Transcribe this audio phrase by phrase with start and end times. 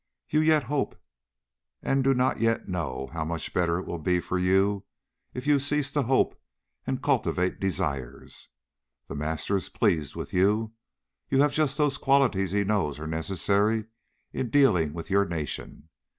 [0.31, 0.99] You yet hope,
[1.83, 4.83] and do not yet know how much better it will be for you
[5.35, 6.41] if you cease to hope,
[6.87, 8.47] and cultivate desires!
[9.07, 10.71] The Master is pleased with you.
[11.29, 13.85] You have just those qualities he knows are necessary
[14.33, 15.89] in dealing with your nation.